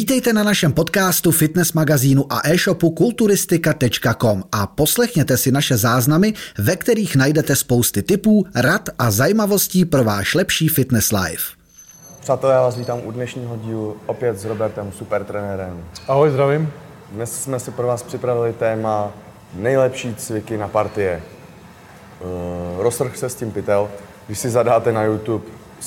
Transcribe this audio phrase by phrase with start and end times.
[0.00, 6.76] Vítejte na našem podcastu, fitness magazínu a e-shopu kulturistika.com a poslechněte si naše záznamy, ve
[6.76, 11.44] kterých najdete spousty tipů, rad a zajímavostí pro váš lepší fitness life.
[12.20, 15.84] Přátelé, já vás vítám u dnešního dílu opět s Robertem, supertrenérem.
[16.08, 16.72] Ahoj, zdravím.
[17.12, 19.12] Dnes jsme si pro vás připravili téma
[19.54, 21.22] nejlepší cviky na partie.
[22.20, 23.88] Uh, roztrh se s tím pytel.
[24.26, 25.44] Když si zadáte na YouTube,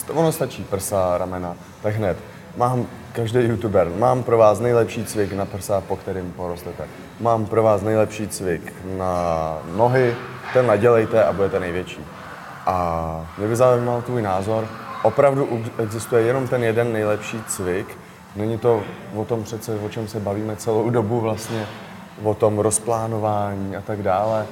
[0.10, 2.18] ono stačí prsa, ramena, tak hned.
[2.58, 6.84] Mám každý youtuber, mám pro vás nejlepší cvik na prsa, po kterým porostete.
[7.20, 10.16] Mám pro vás nejlepší cvik na nohy,
[10.54, 12.06] ten nadělejte a budete největší.
[12.66, 14.68] A mě by zajímal tvůj názor.
[15.04, 17.98] Opravdu existuje jenom ten jeden nejlepší cvik.
[18.36, 18.82] Není to
[19.16, 21.68] o tom přece, o čem se bavíme celou dobu vlastně,
[22.24, 24.46] o tom rozplánování a tak dále.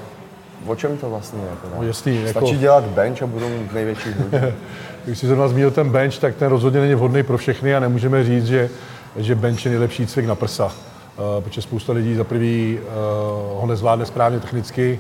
[0.68, 1.50] O čem to vlastně je?
[1.62, 1.74] Teda?
[1.78, 2.62] No, jasný, Stačí jako...
[2.62, 4.10] dělat bench a budu mít největší
[5.06, 8.24] Když si zrovna zmínil ten bench, tak ten rozhodně není vhodný pro všechny a nemůžeme
[8.24, 8.70] říct, že,
[9.16, 10.66] že bench je nejlepší cvik na prsa.
[10.66, 15.00] Uh, protože spousta lidí za prvý uh, ho nezvládne správně technicky,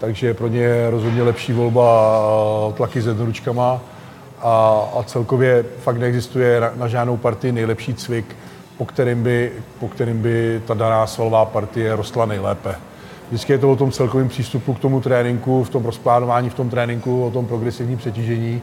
[0.00, 2.20] takže pro ně je rozhodně lepší volba
[2.66, 3.80] uh, tlaky s jednoručkama
[4.42, 8.36] a, a celkově fakt neexistuje na, na žádnou partii nejlepší cvik,
[8.78, 12.74] po kterým by, po kterým by ta daná svalová partie rostla nejlépe.
[13.28, 16.70] Vždycky je to o tom celkovém přístupu k tomu tréninku, v tom rozplánování v tom
[16.70, 18.62] tréninku, o tom progresivním přetížení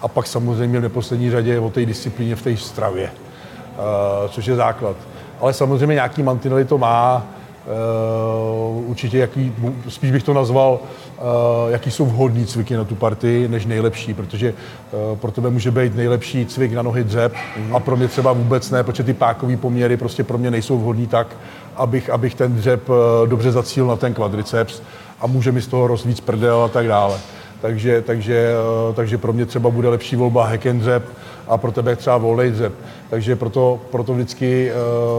[0.00, 4.56] a pak samozřejmě v neposlední řadě o té disciplíně v té stravě, uh, což je
[4.56, 4.96] základ.
[5.40, 7.26] Ale samozřejmě nějaký mantinely to má,
[7.66, 9.52] Uh, určitě jaký,
[9.88, 10.78] spíš bych to nazval,
[11.18, 11.24] uh,
[11.70, 15.96] jaký jsou vhodný cviky na tu partii, než nejlepší, protože uh, pro tebe může být
[15.96, 17.76] nejlepší cvik na nohy dřep mm-hmm.
[17.76, 21.06] a pro mě třeba vůbec ne, protože ty pákové poměry prostě pro mě nejsou vhodný
[21.06, 21.36] tak,
[21.76, 22.88] abych, abych ten dřep
[23.26, 24.82] dobře zacílil na ten kvadriceps
[25.20, 27.18] a může mi z toho rost víc prdel a tak dále.
[27.60, 28.52] Takže, takže,
[28.94, 31.04] takže pro mě třeba bude lepší volba hack and dřep
[31.48, 32.72] a pro tebe třeba volný dřep.
[33.10, 34.72] Takže proto, proto vždycky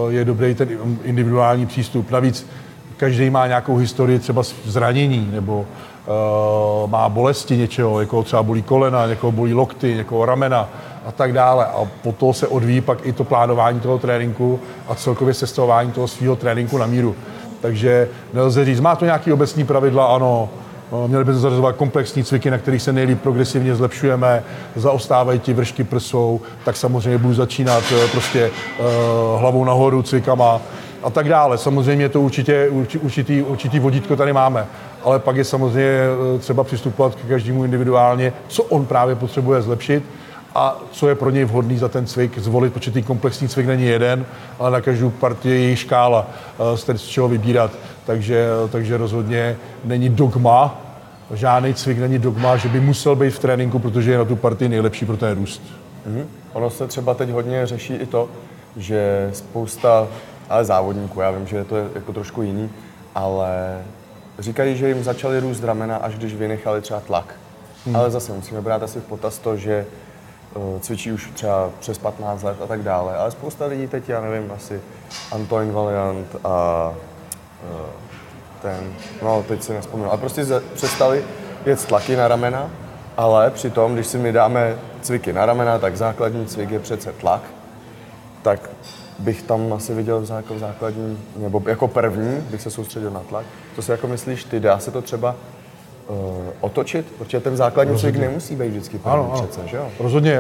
[0.10, 0.70] je dobrý ten
[1.04, 2.12] individuální přístup.
[2.12, 2.48] Navíc
[2.98, 9.08] každý má nějakou historii třeba zranění nebo uh, má bolesti něčeho, jako třeba bolí kolena,
[9.08, 10.70] někoho bolí lokty, někoho ramena
[11.06, 11.66] a tak dále.
[11.66, 16.08] A po to se odvíjí pak i to plánování toho tréninku a celkově sestavování toho
[16.08, 17.16] svého tréninku na míru.
[17.62, 20.50] Takže nelze říct, má to nějaké obecní pravidla, ano, no,
[21.08, 24.44] Měli bychom zařazovat komplexní cviky, na kterých se nejlíp progresivně zlepšujeme,
[24.76, 28.86] zaostávají ti vršky prsou, tak samozřejmě budu začínat eh, prostě uh,
[29.40, 30.62] hlavou nahoru cvikama
[31.04, 31.58] a tak dále.
[31.58, 32.70] Samozřejmě to určitě,
[33.02, 34.66] určitý, určitý vodítko tady máme,
[35.04, 36.00] ale pak je samozřejmě
[36.36, 40.04] eh, třeba přistupovat k každému individuálně, co on právě potřebuje zlepšit
[40.56, 43.86] a co je pro něj vhodný za ten cvik zvolit, protože ten komplexní cvik není
[43.86, 44.26] jeden,
[44.60, 46.28] ale na každou partii je škála,
[46.74, 47.72] eh, z čeho vybírat.
[48.08, 50.82] Takže, takže rozhodně není dogma,
[51.34, 54.70] žádný cvik není dogma, že by musel být v tréninku, protože je na tu partii
[54.70, 55.62] nejlepší pro ten růst.
[56.10, 56.26] Mm-hmm.
[56.54, 58.30] Ono se třeba teď hodně řeší i to,
[58.78, 60.08] že spousta,
[60.50, 62.70] ale závodníků, já vím, že je to jako trošku jiný,
[63.16, 63.82] ale
[64.40, 67.36] říkají, že jim začaly růst ramena, až když vynechali třeba tlak.
[67.86, 67.96] Hmm.
[67.96, 69.86] Ale zase musíme brát asi v potaz to, že
[70.56, 73.18] uh, cvičí už třeba přes 15 let a tak dále.
[73.18, 74.82] Ale spousta lidí teď, já nevím, asi
[75.32, 76.94] Antoine Valiant a
[78.62, 81.24] ten, no teď si nespomínám, ale prostě přestali
[81.66, 82.70] jet tlaky na ramena,
[83.18, 87.42] ale přitom, když si my dáme cviky na ramena, tak základní cvik je přece tlak,
[88.42, 88.70] tak
[89.20, 93.46] bych tam asi viděl jako základní, nebo jako první, bych se soustředil na tlak.
[93.76, 95.36] Co si jako myslíš ty, dá se to třeba
[96.08, 96.18] uh,
[96.62, 97.06] otočit?
[97.18, 98.20] Protože ten základní Rozhodně.
[98.20, 99.88] cvik nemusí být vždycky první ano, přece, že jo?
[100.00, 100.40] Rozhodně,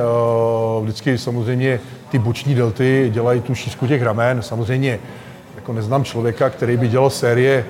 [0.77, 1.79] uh, vždycky samozřejmě
[2.11, 4.41] ty boční delty dělají tu šířku těch ramen.
[4.41, 5.00] Samozřejmě
[5.67, 7.66] jako neznám člověka, který by dělal série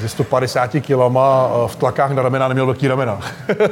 [0.00, 3.20] ze 150 kilama v tlakách na ramena neměl velký ramena.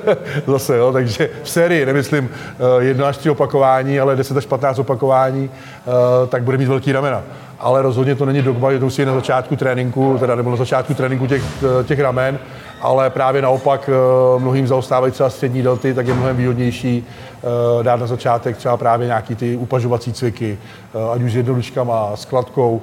[0.47, 5.51] Zase, jo, takže v sérii, nemyslím eh, jedna až opakování, ale 10 až 15 opakování,
[5.53, 7.23] eh, tak bude mít velký ramena.
[7.59, 10.95] Ale rozhodně to není dogma, že to musí na začátku tréninku, teda nebo na začátku
[10.95, 12.39] tréninku těch, eh, těch ramen,
[12.81, 13.91] ale právě naopak
[14.39, 17.07] mnohým zaostávají třeba střední delty, tak je mnohem výhodnější
[17.83, 20.59] dát na začátek třeba právě nějaký ty upažovací cviky,
[21.13, 22.83] ať už s jednoduškama, s kladkou.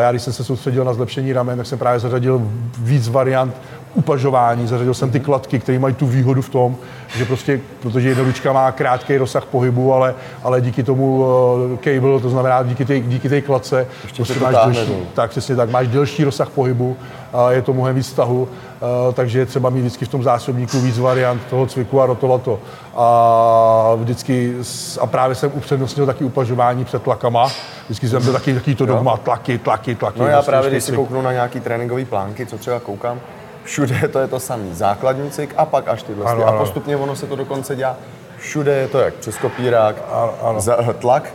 [0.00, 2.42] Já když jsem se soustředil na zlepšení ramen, tak jsem právě zařadil
[2.78, 3.54] víc variant
[3.96, 6.76] upažování, zařadil jsem ty kladky, které mají tu výhodu v tom,
[7.16, 12.30] že prostě, protože jednodučka má krátký rozsah pohybu, ale, ale díky tomu uh, cable, to
[12.30, 16.96] znamená díky té díky kladce, prostě máš delší, tak přesně tak, máš delší rozsah pohybu,
[17.32, 20.80] a je to mnohem víc stahu, uh, takže je třeba mít vždycky v tom zásobníku
[20.80, 22.58] víc variant toho cviku a rotovat to.
[22.96, 24.54] A vždycky,
[25.00, 27.48] a právě jsem upřednostnil taky upažování před tlakama,
[27.84, 30.20] vždycky jsem byl taky, taky to dogma, tlaky, tlaky, tlaky.
[30.20, 33.20] No já právě, když si kouknu na nějaký tréninkový plánky, co třeba koukám,
[33.66, 34.74] všude to je to samý.
[34.74, 36.24] Základní cvik a pak až tyhle.
[36.24, 36.56] Ano, ano.
[36.56, 37.96] A postupně ono se to dokonce dělá.
[38.38, 40.92] Všude je to jak přes kopírák, ano, ano.
[40.98, 41.34] tlak,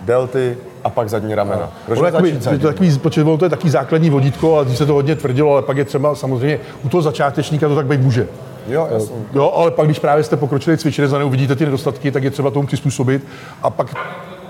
[0.00, 1.72] delty a pak zadní ramena.
[1.86, 4.92] Proč Ono takový, to, takový, ono to je takový základní vodítko a když se to
[4.92, 8.28] hodně tvrdilo, ale pak je třeba samozřejmě u toho začátečníka to tak být může.
[8.68, 9.16] Jo, jasně.
[9.34, 12.50] Jo, ale pak, když právě jste pokročili cvičili, za uvidíte ty nedostatky, tak je třeba
[12.50, 13.26] tomu přizpůsobit
[13.62, 13.86] a pak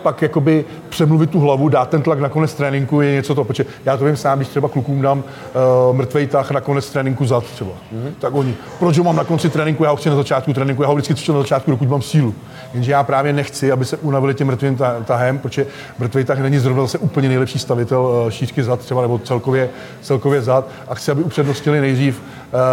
[0.06, 3.66] pak jakoby přemluvit tu hlavu, dát ten tlak na konec tréninku je něco to, protože
[3.84, 5.18] já to vím sám, když třeba klukům dám
[5.88, 8.12] uh, mrtvej tah na konec tréninku zad třeba, mm-hmm.
[8.18, 10.88] tak oni, proč ho mám na konci tréninku, já ho chci na začátku tréninku, já
[10.88, 12.34] ho vždycky cvičím na začátku, dokud mám sílu.
[12.74, 15.66] Jenže já právě nechci, aby se unavili tím mrtvým ta- tahem, protože
[15.98, 19.68] mrtvý tah není zrovna zase úplně nejlepší stavitel uh, šířky zad třeba nebo celkově,
[20.00, 22.22] celkově zad a chci, aby upřednostnili nejdřív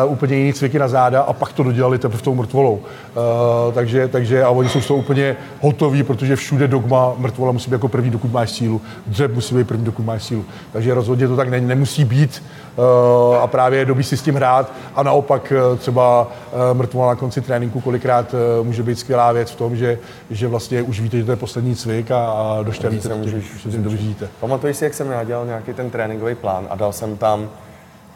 [0.05, 2.73] uh, úplně jiný cviky na záda a pak to dodělali teprve tou mrtvolou.
[2.73, 7.69] Uh, takže, takže a oni jsou z toho úplně hotoví, protože všude dogma mrtvola musí
[7.69, 8.81] být jako první, dokud máš sílu.
[9.07, 10.45] Dřeb musí být první, dokud máš sílu.
[10.73, 12.43] Takže rozhodně to tak ne, nemusí být
[12.75, 17.15] uh, a právě je dobrý si s tím hrát a naopak třeba uh, mrtvola na
[17.15, 19.99] konci tréninku kolikrát uh, může být skvělá věc v tom, že,
[20.29, 23.57] že vlastně už víte, že to je poslední cvik a, a došťavíte, se to, můžeš-
[23.63, 24.27] že tím dožijete.
[24.39, 27.49] Pamatuji si, jak jsem já dělal nějaký ten tréninkový plán a dal jsem tam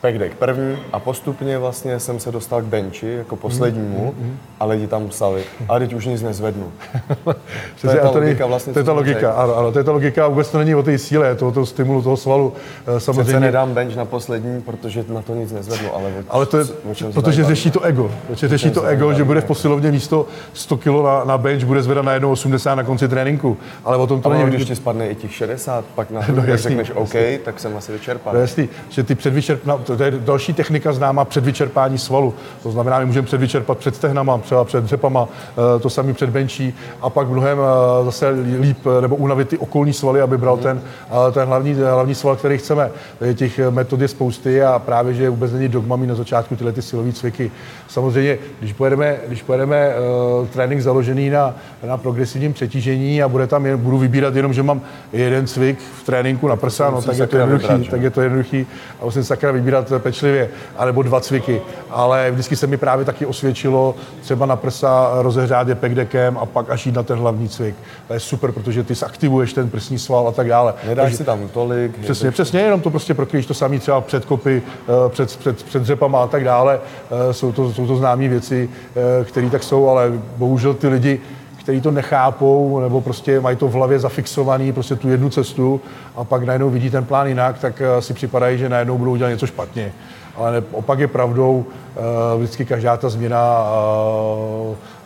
[0.02, 4.16] pack deck první a postupně vlastně jsem se dostal k benchi jako poslednímu
[4.60, 6.72] a lidi tam psali, ale teď už nic nezvednu.
[7.76, 9.34] Přesně, ta a tady- logika vlastně, to je ta logika, řekl.
[9.36, 11.66] ano, ano, to je ta logika, vůbec to není o té síle, to o toho
[11.66, 12.54] stimulu, toho svalu.
[12.56, 16.46] Eh, Přece Samozřejmě, nedám bench na poslední, protože na to nic nezvednu, ale, o, ale
[16.46, 16.66] to je,
[17.14, 18.12] protože řeší to ego.
[18.28, 21.82] Protože řeší to ego, že bude v posilovně místo 100 kg na, na bench, bude
[21.82, 23.58] zvedat na 1,80 na konci tréninku.
[23.86, 24.50] Ale o tom to Ale není.
[24.56, 26.70] když ti spadne i těch 60, pak na No, no, jasný.
[26.70, 27.14] řekneš OK,
[27.46, 28.32] tak jsem asi vyčerpán.
[28.32, 29.62] To je jasný, že ty předvyčerp...
[29.98, 32.34] to, je další technika známá předvyčerpání svalu.
[32.64, 36.74] To znamená, my můžeme předvyčerpat před stehnama, třeba před dřepama, eh, to samý před benčí
[37.02, 38.30] a pak mnohem eh, zase
[38.60, 40.82] líp eh, nebo unavit ty okolní svaly, aby bral ten,
[41.32, 42.90] ten hlavní, hlavní sval, který chceme.
[43.34, 46.82] Těch metod je spousty a právě, že vůbec není dogma mít na začátku tyhle ty
[46.82, 47.52] silové cviky.
[47.88, 49.94] Samozřejmě, když pojedeme, když pojedeme
[50.40, 51.56] uh, trénink založený na,
[51.88, 54.82] na progresivním přetížení a bude tam, jen, budu vybírat jenom, že mám
[55.14, 58.68] jeden cvik v tréninku na prsa, no, tak je to jednoduchý, tak je to jednoduchý
[59.02, 61.62] a musím sakra vybírat pečlivě, anebo dva cviky.
[61.90, 66.70] Ale vždycky se mi právě taky osvědčilo třeba na prsa rozehřát je pekdekem a pak
[66.70, 67.76] až jít na ten hlavní cvik.
[68.08, 70.74] To je super, protože ty zaktivuješ ten prsní sval a tak dále.
[70.88, 71.98] Nedáš si tam tolik.
[72.00, 75.82] Přesně, přesně, jenom to prostě prokryješ to samý třeba před kopy, eh, před, před, před
[75.82, 76.80] dřepama a tak dále.
[77.30, 78.70] Eh, Jsou to, jsou to známé věci,
[79.22, 81.22] eh, které tak jsou, ale bohužel ty lidi,
[81.68, 85.82] kteří to nechápou, nebo prostě mají to v hlavě zafixovaný, prostě tu jednu cestu
[86.16, 89.30] a pak najednou vidí ten plán jinak, tak eh, si připadají, že najednou budou dělat
[89.30, 89.92] něco špatně.
[90.36, 93.68] Ale opak je pravdou, eh, vždycky každá ta změna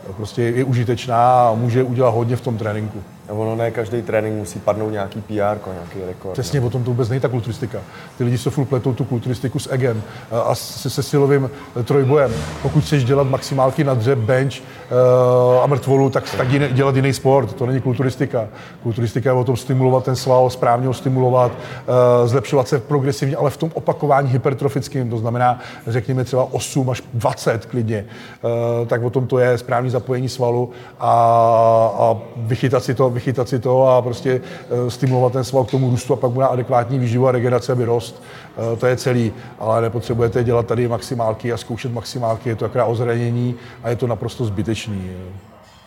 [0.10, 3.04] eh, prostě je užitečná a může udělat hodně v tom tréninku.
[3.32, 5.34] Ono ne každý trénink musí padnout nějaký PR,
[5.72, 6.34] nějaký rekord.
[6.34, 7.80] Přesně, o tom to vůbec není ta kulturistika.
[8.18, 11.50] Ty lidi se furt pletou tu kulturistiku s egem eh, a se, se silovým
[11.80, 12.32] eh, trojbojem.
[12.62, 17.14] Pokud chceš dělat maximálky na dřeb, bench uh, a mrtvolu, tak, tak jiný, dělat jiný
[17.14, 17.54] sport.
[17.54, 18.48] To není kulturistika.
[18.84, 21.52] Kulturistika je o tom stimulovat ten sval, správně ho stimulovat,
[22.26, 27.66] zlepšovat se progresivně, ale v tom opakování hypertrofickým, to znamená, řekněme třeba 8 až 20
[27.66, 28.06] klidně,
[28.88, 30.70] tak o tom to je správný zapojení svalu
[31.00, 31.12] a,
[32.00, 35.90] a vychytat si to, vychytat si to a prostě uh, stimulovat ten sval k tomu
[35.90, 38.24] růstu a pak mu dá adekvátní výživu a regenerace, aby rost.
[38.72, 42.86] Uh, to je celý, ale nepotřebujete dělat tady maximálky a zkoušet maximálky, je to taková
[42.86, 45.12] ozranění a je to naprosto zbytečný.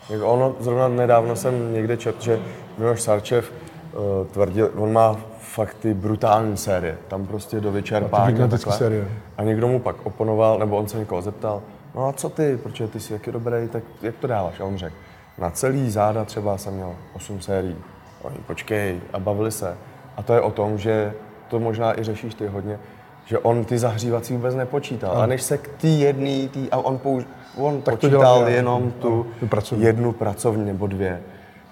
[0.09, 2.39] Jak ono, zrovna nedávno jsem někde četl, že
[2.77, 8.37] Miloš Sarčev uh, tvrdil, on má fakt ty brutální série, tam prostě do A vyčerpání.
[8.49, 8.73] takhle.
[8.73, 9.07] série.
[9.37, 11.61] A někdo mu pak oponoval, nebo on se někoho zeptal,
[11.95, 14.59] no a co ty, protože ty jsi taky dobrý, tak jak to dáváš?
[14.59, 14.95] A on řekl,
[15.37, 17.75] na celý záda třeba jsem měl 8 sérií.
[18.21, 19.77] Oni, počkej, a bavili se.
[20.17, 21.13] A to je o tom, že
[21.47, 22.79] to možná i řešíš ty hodně,
[23.25, 25.17] že on ty zahřívací vůbec nepočítal.
[25.21, 27.23] A než se k té jedné, tý, a on, použ,
[27.57, 28.49] on Tak počítal dělám já.
[28.49, 29.85] jenom tu tu pracovní.
[29.85, 31.21] jednu pracovní nebo dvě.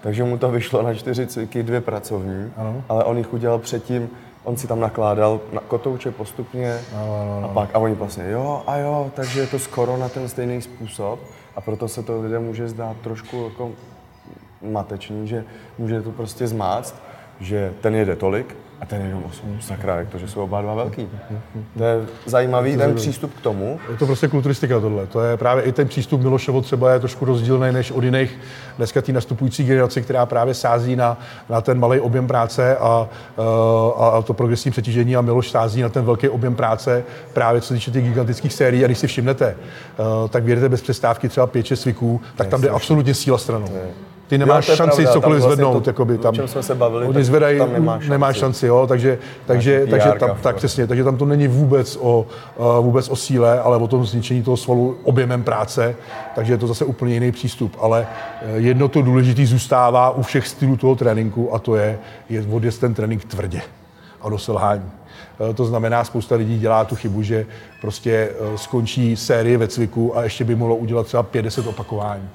[0.01, 2.83] Takže mu to vyšlo na čtyři cviky, dvě pracovní, Ano.
[2.89, 4.09] ale on jich udělal předtím,
[4.43, 6.79] on si tam nakládal na kotouče postupně
[7.43, 10.61] a pak, a oni vlastně, jo a jo, takže je to skoro na ten stejný
[10.61, 11.19] způsob.
[11.55, 13.71] A proto se to lidem může zdát trošku jako
[14.61, 15.45] matečný, že
[15.77, 16.95] může to prostě zmáct,
[17.39, 19.57] že ten jede tolik a ten jenom 8.
[19.61, 21.07] Sakra, jak to, že jsou oba dva velký.
[21.77, 25.07] To je zajímavý ten přístup k tomu, Je to prostě kulturistika tohle.
[25.07, 28.39] To je právě i ten přístup Miloševo třeba je trošku rozdílný než od jiných
[28.77, 31.17] dneska té nastupující generace, která právě sází na,
[31.49, 33.09] na ten malý objem práce a,
[33.97, 37.67] a, a to progresivní přetížení a Miloš sází na ten velký objem práce právě co
[37.67, 41.47] se týče těch gigantických sérií a když si všimnete, eh, tak věděte bez přestávky třeba
[41.47, 43.67] 5-6 cviků, tak tam jde absolutně síla stranou.
[44.27, 45.83] Ty nemáš Jo, šanci pravda, cokoliv vlastně zvednout.
[45.83, 48.09] to, jakoby, o tam, čem jsme se bavili, oni zvedají, tam nemá šanci.
[48.09, 52.25] nemáš šanci, jo, takže, takže, takže tam, tak přesně, takže tam to není vůbec o,
[52.57, 55.95] uh, vůbec o síle, ale o tom zničení toho svalu objemem práce,
[56.35, 57.77] takže je to zase úplně jiný přístup.
[57.81, 58.07] Ale
[58.41, 61.99] eh, jedno to důležité zůstává u všech stylů toho tréninku a to je,
[62.29, 63.61] je odjet ten trénink tvrdě
[64.21, 64.91] a do selhání.
[65.49, 67.45] Eh, To znamená, spousta lidí dělá tu chybu, že
[67.81, 72.29] prostě skončí série ve cviku a ještě by mohlo udělat třeba 50 opakování.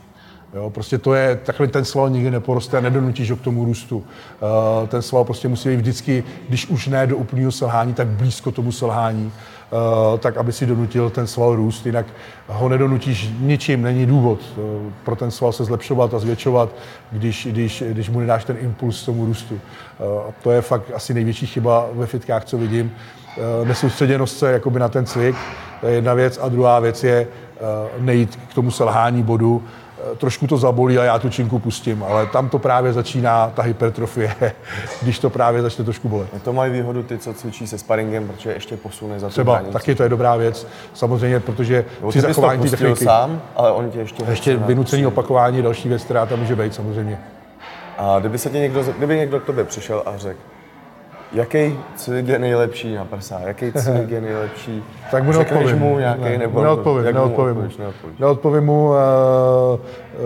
[0.54, 4.04] Jo, prostě to je, takhle ten sval nikdy neporoste a nedonutíš ho k tomu růstu.
[4.04, 8.50] Eh, Ten sval prostě musí být vždycky, když už ne do úplného selhání, tak blízko
[8.50, 12.06] tomu selhání, eh, tak aby si donutil ten sval růst, jinak
[12.46, 16.68] ho nedonutíš ničím, není důvod eh, pro ten sval se zlepšovat a zvětšovat,
[17.12, 19.60] když, když, když mu nedáš ten impuls tomu růstu.
[20.42, 22.92] To je fakt asi největší chyba ve fitkách, co vidím.
[23.64, 25.36] Nesoustředěnost se jakoby na ten cvik,
[25.80, 27.26] to je jedna věc, a druhá věc je
[27.98, 29.62] nejít k tomu selhání bodu,
[30.16, 34.34] trošku to zabolí a já tu činku pustím, ale tam to právě začíná ta hypertrofie,
[35.02, 36.28] když to právě začne trošku bolet.
[36.44, 39.72] To mají výhodu ty, co cvičí se sparingem, protože ještě posune za Třeba hranici.
[39.72, 43.04] taky to je dobrá věc, samozřejmě, protože Nebo při ty zachování pustil techniky.
[43.04, 44.24] sám, ale on tě ještě...
[44.28, 47.18] Ještě vynucený opakování další věc, která tam může být samozřejmě.
[47.98, 50.38] A kdyby se ti někdo, kdyby někdo k tobě přišel a řekl,
[51.32, 55.78] jaký cvik je nejlepší na prsa, jaký cvik je nejlepší, Tak mu neodpovím.
[55.78, 57.60] mu nějaký, ne, nebo neodpovím, jak mu neodpovím mu.
[57.60, 58.18] odpovíš, neodpovíš?
[58.18, 59.78] Neodpovím mu, eh,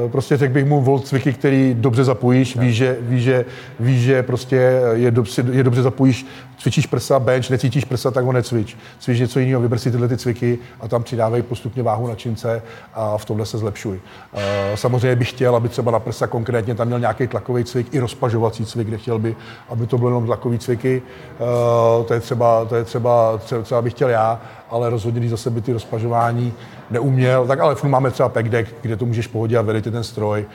[0.06, 3.44] eh, prostě řekl bych mu vol cviky, který dobře zapojíš, víš, že, víš, že,
[3.80, 6.26] víš, že prostě je dobře, je dobře zapojíš,
[6.62, 8.76] cvičíš prsa, bench, necítíš prsa, tak ho necvič.
[8.98, 12.62] Cvič něco jiného, vyber si tyhle ty cviky a tam přidávej postupně váhu na čince
[12.94, 14.00] a v tomhle se zlepšuj.
[14.34, 17.98] Eh, Samozřejmě bych chtěl, aby třeba na prsa konkrétně tam měl nějaký tlakový cvik, i
[17.98, 19.36] rozpažovací cvik, kde chtěl by,
[19.68, 21.02] aby to bylo jenom tlakový cviky.
[21.34, 24.40] Eh, To je třeba, to je třeba, třeba, bych chtěl já,
[24.70, 26.54] ale rozhodně, když zase by ty rozpažování
[26.90, 29.90] neuměl, tak ale máme třeba pack deck, kde to můžeš v pohodě a vede ti
[29.90, 30.46] ten stroj,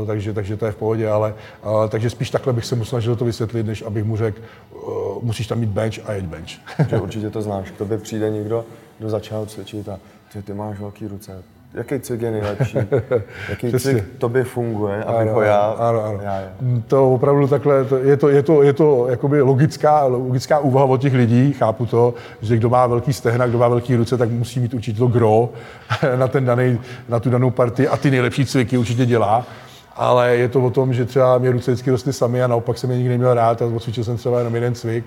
[0.00, 2.84] uh, takže, takže to je v pohodě, ale uh, takže spíš takhle bych se mu
[2.84, 4.40] snažil to vysvětlit, než abych mu řekl,
[4.72, 6.50] uh, musíš tam mít bench a jeď bench.
[6.88, 7.70] Že určitě to znáš.
[7.70, 8.64] K tobě přijde někdo,
[8.98, 9.98] kdo začal cvičit a
[10.32, 11.42] ty, ty máš velký ruce.
[11.74, 12.78] Jaký cvik je nejlepší?
[13.48, 13.90] Jaký Přesně.
[13.90, 15.60] cvik tobě funguje, abych ho já...
[15.60, 16.18] ano, ano.
[16.22, 16.48] já, já.
[16.86, 21.00] To opravdu takhle, to, je to, je to, je to jakoby logická, logická úvaha od
[21.00, 24.60] těch lidí, chápu to, že kdo má velký stehna, kdo má velký ruce, tak musí
[24.60, 25.48] mít určitě to gro
[26.16, 26.78] na, ten daný,
[27.08, 29.46] na tu danou partii a ty nejlepší cviky určitě dělá.
[29.96, 32.90] Ale je to o tom, že třeba mě ruce vždycky rostly sami a naopak jsem
[32.90, 35.04] je nikdy neměl rád a odcvičil jsem třeba jenom jeden cvik,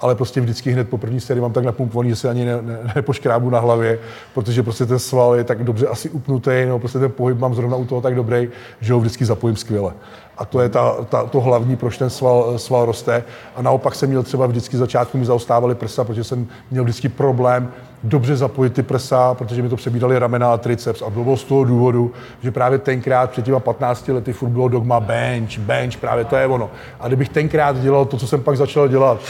[0.00, 2.78] ale prostě vždycky hned po první sérii mám tak napumpovaný, že se ani ne, ne,
[2.94, 3.98] nepoškrábu na hlavě,
[4.34, 7.76] protože prostě ten sval je tak dobře asi upnutý, no prostě ten pohyb mám zrovna
[7.76, 8.48] u toho tak dobrý,
[8.80, 9.92] že ho vždycky zapojím skvěle.
[10.40, 13.24] A to je ta, ta, to hlavní, proč ten sval, sval roste.
[13.56, 17.68] A naopak jsem měl třeba vždycky začátku mi zaostávaly prsa, protože jsem měl vždycky problém
[18.04, 21.02] dobře zapojit ty prsa, protože mi to přebídali ramena a triceps.
[21.02, 25.00] A bylo z toho důvodu, že právě tenkrát před těma 15 lety furt bylo dogma
[25.00, 26.70] bench, bench, právě to je ono.
[27.00, 29.20] A kdybych tenkrát dělal to, co jsem pak začal dělat,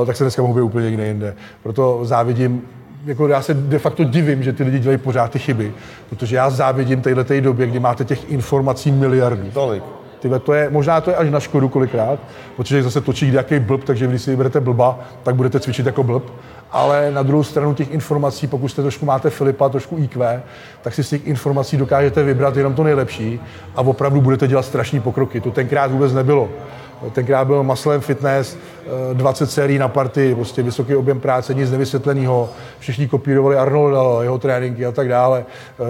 [0.00, 1.34] uh, tak se dneska mohl být úplně někde jinde.
[1.62, 2.62] Proto závidím
[3.04, 5.72] jako já se de facto divím, že ty lidi dělají pořád ty chyby,
[6.08, 9.50] protože já závidím téhle době, kdy máte těch informací miliardy.
[9.50, 9.99] Tolik.
[10.20, 12.18] Tyhle, to je, možná to je až na škodu kolikrát,
[12.56, 16.24] protože zase točí nějaký blb, takže když si vyberete blba, tak budete cvičit jako blb.
[16.72, 20.42] Ale na druhou stranu těch informací, pokud jste trošku máte Filipa, trošku IQ,
[20.82, 23.40] tak si z těch informací dokážete vybrat jenom to nejlepší
[23.76, 25.40] a opravdu budete dělat strašní pokroky.
[25.40, 26.48] To tenkrát vůbec nebylo.
[27.12, 32.48] Tenkrát byl Maslem Fitness, eh, 20 sérií na party, prostě vysoký objem práce, nic nevysvětleného.
[32.78, 35.44] Všichni kopírovali Arnolda, jeho tréninky a tak dále.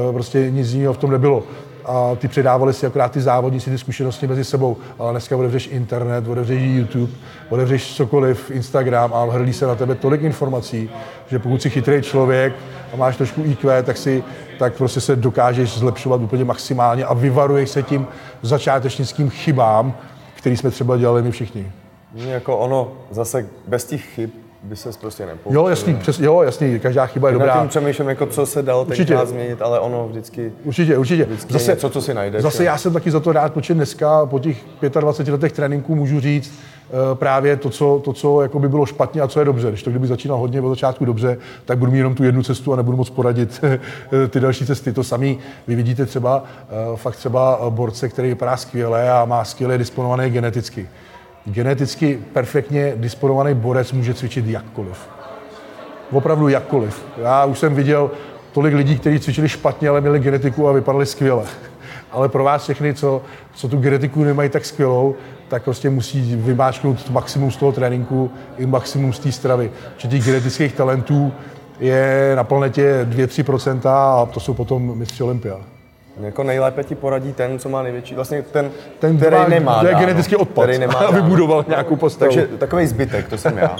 [0.08, 1.42] Eh, Prostě nic jiného v tom nebylo
[1.84, 4.76] a ty předávali si akorát ty závodníci ty zkušenosti mezi sebou.
[4.98, 7.12] Ale dneska otevřeš internet, otevřeš YouTube,
[7.48, 10.90] otevřeš cokoliv, Instagram a hrlí se na tebe tolik informací,
[11.26, 12.52] že pokud jsi chytrý člověk
[12.94, 14.24] a máš trošku IQ, tak si
[14.58, 18.06] tak prostě se dokážeš zlepšovat úplně maximálně a vyvaruješ se tím
[18.42, 19.94] začátečnickým chybám,
[20.34, 21.72] který jsme třeba dělali my všichni.
[22.14, 24.30] Jako ono, zase bez těch chyb
[24.62, 25.60] by se prostě nepoučil.
[25.60, 27.58] Jo, jasný, přes, jo, jasný, každá chyba je dobrá.
[27.60, 29.04] tím přemýšlím, jako co se dalo Určitě.
[29.04, 30.52] tenkrát změnit, ale ono vždycky...
[30.64, 31.24] Určitě, určitě.
[31.24, 34.26] Vždycky je něco, co si najdeš, Zase já jsem taky za to rád, protože dneska
[34.26, 34.64] po těch
[35.00, 36.52] 25 letech tréninků můžu říct
[36.88, 39.68] eh, právě to, co, to, co jako by bylo špatně a co je dobře.
[39.68, 42.72] Když to kdyby začínal hodně od začátku dobře, tak budu mít jenom tu jednu cestu
[42.72, 44.92] a nebudu moc poradit eh, ty další cesty.
[44.92, 49.78] To samý vy vidíte třeba eh, fakt třeba borce, který vypadá skvěle a má skvěle
[49.78, 50.88] disponovaný geneticky.
[51.44, 55.08] Geneticky perfektně disponovaný borec může cvičit jakkoliv
[56.12, 57.04] opravdu jakkoliv.
[57.18, 58.10] Já už jsem viděl
[58.52, 61.44] tolik lidí, kteří cvičili špatně, ale měli genetiku a vypadali skvěle.
[62.12, 63.22] Ale pro vás všechny, co,
[63.54, 65.14] co tu genetiku nemají tak skvělou,
[65.48, 69.70] tak prostě musí vymáčknout maximum z toho tréninku i maximum z té stravy.
[69.96, 71.32] Že těch genetických talentů
[71.80, 75.56] je na planetě 2-3% a to jsou potom mistři Olympia.
[76.22, 79.98] Jako nejlépe ti poradí ten, co má největší, vlastně ten, Ten, který má, nemá dáno,
[79.98, 80.64] genetický odpad.
[80.64, 81.12] který nemá dáno.
[81.12, 82.32] vybudoval nějakou postavu.
[82.32, 83.76] Takže takový zbytek, to jsem já.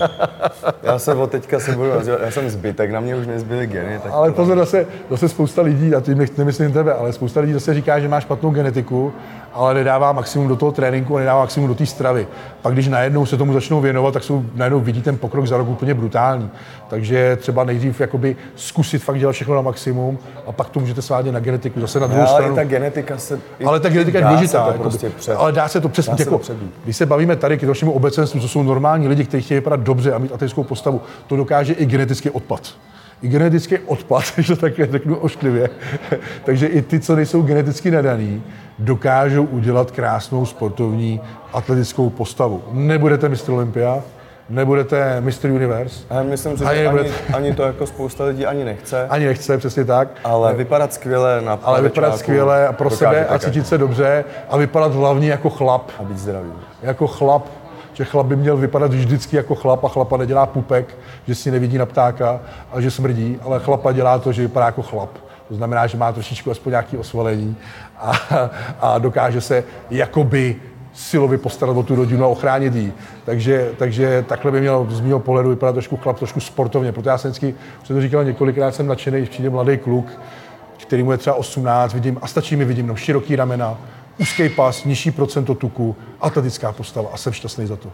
[0.82, 3.98] Já se od teďka se budu nazývat, já jsem zbytek, na mě už nezbyly geny.
[4.02, 7.74] Tak Ale pozor, zase, zase spousta lidí, a tím nemyslím tebe, ale spousta lidí zase
[7.74, 9.12] říká, že má špatnou genetiku,
[9.52, 12.26] ale nedává maximum do toho tréninku a nedává maximum do té stravy.
[12.62, 15.68] Pak když najednou se tomu začnou věnovat, tak jsou najednou vidí ten pokrok za rok
[15.68, 16.50] úplně brutální.
[16.88, 21.34] Takže třeba nejdřív jakoby zkusit fakt dělat všechno na maximum a pak to můžete svádět
[21.34, 22.52] na genetiku, zase na druhou ale stranu.
[22.52, 23.38] i ta genetika se...
[23.66, 24.66] Ale ta genetika je důležitá.
[24.66, 26.14] Se to prostě před, ale dá se to přesně.
[26.18, 26.52] Jako, to
[26.84, 30.12] když se bavíme tady k dalšímu obecenstvu, co jsou normální lidi, kteří chtějí vypadat dobře
[30.12, 32.74] a mít atletickou postavu, to dokáže i genetický odpad.
[33.22, 35.70] I genetický odpad, když to takhle řeknu ošklivě.
[36.44, 38.42] Takže i ty, co nejsou geneticky nadaný,
[38.80, 41.20] dokážou udělat krásnou sportovní
[41.52, 42.62] atletickou postavu.
[42.72, 44.02] Nebudete mistr Olympia,
[44.48, 48.46] nebudete mistr Universe, Ale myslím si, Ani že nebude- ani, ani, to jako spousta lidí
[48.46, 50.08] ani nechce, ani nechce, přesně tak.
[50.24, 54.56] ale vypadat skvěle na ale vypadat skvěle a pro sebe a cítit se dobře a
[54.56, 55.90] vypadat hlavně jako chlap.
[55.98, 56.52] A být zdravý.
[56.82, 57.46] jako chlap,
[57.92, 60.96] že chlap by měl vypadat vždycky jako chlap a chlapa nedělá pupek,
[61.26, 62.40] že si nevidí na ptáka
[62.72, 65.10] a že smrdí, ale chlapa dělá to, že vypadá jako chlap.
[65.50, 67.56] To znamená, že má trošičku aspoň nějaké osvalení
[67.98, 68.12] a,
[68.80, 70.56] a dokáže se jakoby
[70.92, 72.92] silově postarat o tu rodinu a ochránit ji.
[73.24, 76.92] Takže, takže takhle by měl z mého pohledu vypadat trošku chlap, trošku sportovně.
[76.92, 77.54] Proto já jsem vždycky,
[77.84, 80.06] jsem to říkal několikrát, jsem nadšený, když přijde mladý kluk,
[80.82, 83.78] který mu je třeba 18, vidím, a stačí mi vidím jenom široký ramena,
[84.18, 87.88] úzký pas, nižší procento tuku, atletická postava a jsem šťastný za to.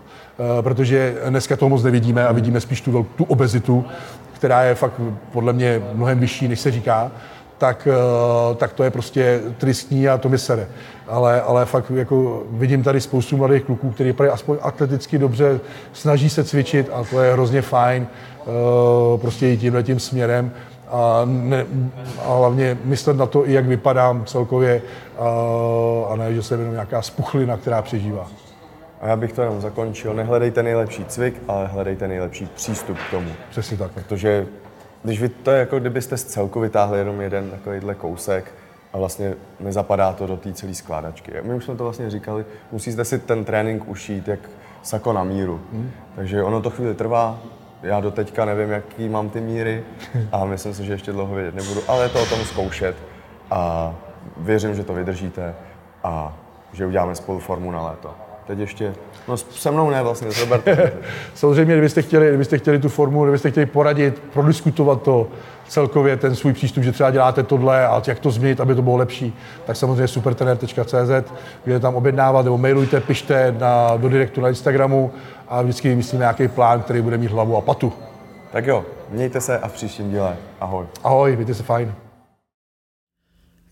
[0.58, 3.84] E, protože dneska toho moc nevidíme a vidíme spíš tu, tu obezitu,
[4.32, 5.00] která je fakt
[5.32, 7.10] podle mě mnohem vyšší, než se říká,
[7.58, 10.68] tak, e, tak to je prostě tristní a to mi sere.
[11.08, 15.60] Ale, ale fakt jako vidím tady spoustu mladých kluků, kteří vypadají aspoň atleticky dobře,
[15.92, 20.52] snaží se cvičit a to je hrozně fajn, e, prostě jít tímhle tím směrem
[20.88, 21.66] a, ne,
[22.24, 24.82] a hlavně myslet na to, i jak vypadám celkově
[25.18, 25.28] a,
[26.12, 28.26] a ne, že jsem jenom nějaká spuchlina, která přežívá.
[29.00, 30.14] A já bych to jenom zakončil.
[30.14, 33.30] Nehledejte nejlepší cvik, ale hledejte nejlepší přístup k tomu.
[33.50, 33.90] Přesně tak.
[33.90, 34.46] Protože
[35.02, 38.52] když vy to je jako kdybyste z celku vytáhli jenom jeden takovýhle kousek
[38.92, 41.32] a vlastně nezapadá to do té celé skládačky.
[41.42, 44.40] My už jsme to vlastně říkali, musíte si ten trénink ušít jak
[44.82, 45.60] sako na míru.
[45.72, 45.90] Hmm.
[46.16, 47.38] Takže ono to chvíli trvá,
[47.82, 49.84] já do teďka nevím, jaký mám ty míry
[50.32, 52.96] a myslím si, že ještě dlouho vědět nebudu, ale je to o tom zkoušet
[53.50, 53.94] a
[54.36, 55.54] věřím, že to vydržíte
[56.04, 56.36] a
[56.72, 58.25] že uděláme spolu formu na léto.
[58.46, 58.94] Teď ještě,
[59.28, 60.78] no se mnou ne vlastně, s Robertem.
[61.34, 65.28] Samozřejmě, kdybyste chtěli, kdybyste chtěli tu formu, kdybyste chtěli poradit, prodiskutovat to
[65.68, 68.96] celkově, ten svůj přístup, že třeba děláte tohle a jak to změnit, aby to bylo
[68.96, 71.32] lepší, tak samozřejmě supertrener.cz,
[71.64, 75.12] kde tam objednávat, nebo mailujte, pište na, do direktu na Instagramu
[75.48, 77.92] a vždycky vymyslíme nějaký plán, který bude mít hlavu a patu.
[78.52, 80.36] tak jo, mějte se a v příštím díle.
[80.60, 80.86] Ahoj.
[81.04, 81.94] Ahoj, mějte se fajn.